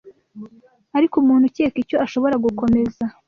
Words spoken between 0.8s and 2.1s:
ariko umuntu ukeka icyo